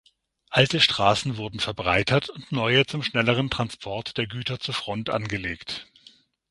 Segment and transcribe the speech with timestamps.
[0.49, 5.85] Alte Straßen wurden verbreitert und neue zum schnelleren Transport der Güter zur Front angelegt.